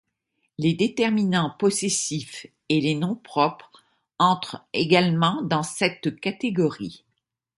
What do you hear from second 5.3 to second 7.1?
dans cette catégorie.